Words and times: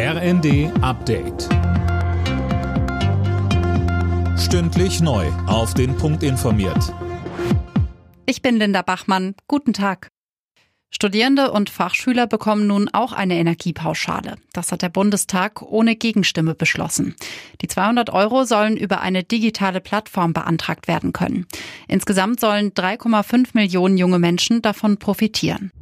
RND 0.00 0.70
Update. 0.80 1.48
Stündlich 4.38 5.00
neu. 5.00 5.26
Auf 5.48 5.74
den 5.74 5.96
Punkt 5.96 6.22
informiert. 6.22 6.94
Ich 8.24 8.40
bin 8.40 8.58
Linda 8.58 8.82
Bachmann. 8.82 9.34
Guten 9.48 9.72
Tag. 9.72 10.12
Studierende 10.90 11.50
und 11.50 11.68
Fachschüler 11.68 12.28
bekommen 12.28 12.68
nun 12.68 12.88
auch 12.92 13.12
eine 13.12 13.38
Energiepauschale. 13.38 14.36
Das 14.52 14.70
hat 14.70 14.82
der 14.82 14.88
Bundestag 14.88 15.62
ohne 15.62 15.96
Gegenstimme 15.96 16.54
beschlossen. 16.54 17.16
Die 17.60 17.66
200 17.66 18.10
Euro 18.10 18.44
sollen 18.44 18.76
über 18.76 19.00
eine 19.00 19.24
digitale 19.24 19.80
Plattform 19.80 20.32
beantragt 20.32 20.86
werden 20.86 21.12
können. 21.12 21.48
Insgesamt 21.88 22.38
sollen 22.38 22.70
3,5 22.70 23.48
Millionen 23.54 23.98
junge 23.98 24.20
Menschen 24.20 24.62
davon 24.62 24.98
profitieren. 24.98 25.72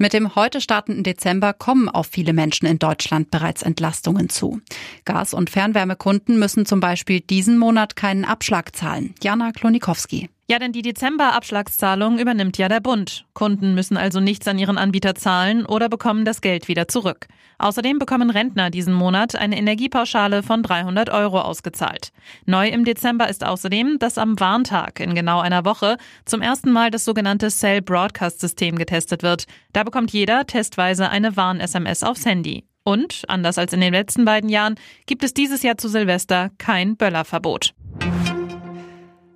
Mit 0.00 0.12
dem 0.12 0.36
heute 0.36 0.60
startenden 0.60 1.02
Dezember 1.02 1.52
kommen 1.52 1.88
auf 1.88 2.06
viele 2.06 2.32
Menschen 2.32 2.66
in 2.66 2.78
Deutschland 2.78 3.32
bereits 3.32 3.62
Entlastungen 3.62 4.28
zu. 4.28 4.60
Gas- 5.04 5.34
und 5.34 5.50
Fernwärmekunden 5.50 6.38
müssen 6.38 6.66
zum 6.66 6.78
Beispiel 6.78 7.20
diesen 7.20 7.58
Monat 7.58 7.96
keinen 7.96 8.24
Abschlag 8.24 8.76
zahlen. 8.76 9.14
Jana 9.20 9.50
Klonikowski. 9.50 10.30
Ja, 10.50 10.58
denn 10.58 10.72
die 10.72 10.80
Dezember-Abschlagszahlung 10.80 12.18
übernimmt 12.18 12.56
ja 12.56 12.68
der 12.68 12.80
Bund. 12.80 13.26
Kunden 13.34 13.74
müssen 13.74 13.98
also 13.98 14.18
nichts 14.18 14.48
an 14.48 14.58
ihren 14.58 14.78
Anbieter 14.78 15.14
zahlen 15.14 15.66
oder 15.66 15.90
bekommen 15.90 16.24
das 16.24 16.40
Geld 16.40 16.68
wieder 16.68 16.88
zurück. 16.88 17.26
Außerdem 17.58 17.98
bekommen 17.98 18.30
Rentner 18.30 18.70
diesen 18.70 18.94
Monat 18.94 19.36
eine 19.36 19.58
Energiepauschale 19.58 20.42
von 20.42 20.62
300 20.62 21.10
Euro 21.10 21.42
ausgezahlt. 21.42 22.12
Neu 22.46 22.68
im 22.68 22.86
Dezember 22.86 23.28
ist 23.28 23.44
außerdem, 23.44 23.98
dass 23.98 24.16
am 24.16 24.40
Warntag 24.40 25.00
in 25.00 25.14
genau 25.14 25.40
einer 25.40 25.66
Woche 25.66 25.98
zum 26.24 26.40
ersten 26.40 26.72
Mal 26.72 26.90
das 26.90 27.04
sogenannte 27.04 27.48
Cell 27.48 27.82
Broadcast 27.82 28.40
System 28.40 28.76
getestet 28.76 29.22
wird. 29.22 29.44
Da 29.74 29.84
bekommt 29.84 30.12
jeder 30.12 30.46
testweise 30.46 31.10
eine 31.10 31.36
Warn-SMS 31.36 32.02
aufs 32.02 32.24
Handy. 32.24 32.64
Und, 32.84 33.24
anders 33.28 33.58
als 33.58 33.74
in 33.74 33.82
den 33.82 33.92
letzten 33.92 34.24
beiden 34.24 34.48
Jahren, 34.48 34.76
gibt 35.04 35.24
es 35.24 35.34
dieses 35.34 35.62
Jahr 35.62 35.76
zu 35.76 35.88
Silvester 35.88 36.52
kein 36.56 36.96
Böllerverbot. 36.96 37.74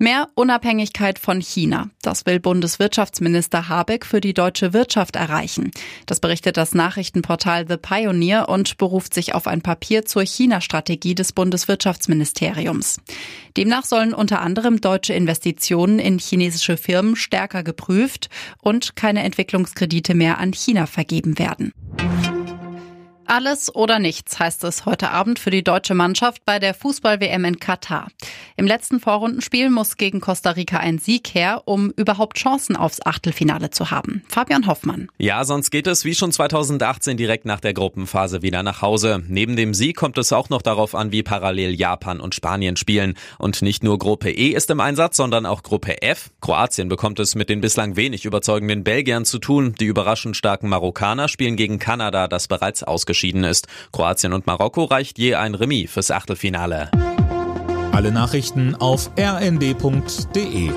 Mehr 0.00 0.28
Unabhängigkeit 0.36 1.18
von 1.18 1.40
China. 1.40 1.90
Das 2.02 2.24
will 2.24 2.38
Bundeswirtschaftsminister 2.38 3.68
Habeck 3.68 4.06
für 4.06 4.20
die 4.20 4.32
deutsche 4.32 4.72
Wirtschaft 4.72 5.16
erreichen. 5.16 5.72
Das 6.06 6.20
berichtet 6.20 6.56
das 6.56 6.72
Nachrichtenportal 6.72 7.66
The 7.68 7.78
Pioneer 7.78 8.48
und 8.48 8.78
beruft 8.78 9.12
sich 9.12 9.34
auf 9.34 9.48
ein 9.48 9.60
Papier 9.60 10.04
zur 10.04 10.22
China-Strategie 10.22 11.16
des 11.16 11.32
Bundeswirtschaftsministeriums. 11.32 13.00
Demnach 13.56 13.84
sollen 13.84 14.14
unter 14.14 14.40
anderem 14.40 14.80
deutsche 14.80 15.14
Investitionen 15.14 15.98
in 15.98 16.20
chinesische 16.20 16.76
Firmen 16.76 17.16
stärker 17.16 17.64
geprüft 17.64 18.30
und 18.62 18.94
keine 18.94 19.24
Entwicklungskredite 19.24 20.14
mehr 20.14 20.38
an 20.38 20.52
China 20.52 20.86
vergeben 20.86 21.40
werden. 21.40 21.72
Alles 23.30 23.74
oder 23.74 23.98
nichts 23.98 24.38
heißt 24.38 24.64
es 24.64 24.86
heute 24.86 25.10
Abend 25.10 25.38
für 25.38 25.50
die 25.50 25.62
deutsche 25.62 25.92
Mannschaft 25.92 26.46
bei 26.46 26.58
der 26.58 26.72
Fußball-WM 26.72 27.44
in 27.44 27.58
Katar. 27.58 28.08
Im 28.56 28.66
letzten 28.66 29.00
Vorrundenspiel 29.00 29.68
muss 29.68 29.98
gegen 29.98 30.22
Costa 30.22 30.52
Rica 30.52 30.78
ein 30.78 30.98
Sieg 30.98 31.34
her, 31.34 31.60
um 31.66 31.90
überhaupt 31.90 32.38
Chancen 32.38 32.74
aufs 32.74 33.04
Achtelfinale 33.04 33.68
zu 33.68 33.90
haben. 33.90 34.22
Fabian 34.28 34.66
Hoffmann. 34.66 35.10
Ja, 35.18 35.44
sonst 35.44 35.70
geht 35.70 35.86
es 35.86 36.06
wie 36.06 36.14
schon 36.14 36.32
2018 36.32 37.18
direkt 37.18 37.44
nach 37.44 37.60
der 37.60 37.74
Gruppenphase 37.74 38.40
wieder 38.40 38.62
nach 38.62 38.80
Hause. 38.80 39.22
Neben 39.28 39.56
dem 39.56 39.74
Sieg 39.74 39.96
kommt 39.96 40.16
es 40.16 40.32
auch 40.32 40.48
noch 40.48 40.62
darauf 40.62 40.94
an, 40.94 41.12
wie 41.12 41.22
parallel 41.22 41.74
Japan 41.74 42.20
und 42.20 42.34
Spanien 42.34 42.76
spielen. 42.78 43.12
Und 43.36 43.60
nicht 43.60 43.84
nur 43.84 43.98
Gruppe 43.98 44.30
E 44.30 44.52
ist 44.52 44.70
im 44.70 44.80
Einsatz, 44.80 45.18
sondern 45.18 45.44
auch 45.44 45.62
Gruppe 45.62 46.00
F. 46.00 46.30
Kroatien 46.40 46.88
bekommt 46.88 47.20
es 47.20 47.34
mit 47.34 47.50
den 47.50 47.60
bislang 47.60 47.94
wenig 47.94 48.24
überzeugenden 48.24 48.84
Belgiern 48.84 49.26
zu 49.26 49.38
tun. 49.38 49.74
Die 49.78 49.84
überraschend 49.84 50.34
starken 50.34 50.70
Marokkaner 50.70 51.28
spielen 51.28 51.56
gegen 51.56 51.78
Kanada, 51.78 52.26
das 52.26 52.48
bereits 52.48 52.82
ausgeschieden 52.82 53.17
ausgeschieden 53.18 53.44
ist. 53.44 53.66
Kroatien 53.92 54.32
und 54.32 54.46
Marokko 54.46 54.84
reicht 54.84 55.18
je 55.18 55.34
ein 55.34 55.54
Remis 55.54 55.90
fürs 55.90 56.10
Achtelfinale. 56.10 56.90
Alle 57.92 58.12
Nachrichten 58.12 58.76
auf 58.76 59.10
rnd.de 59.18 60.70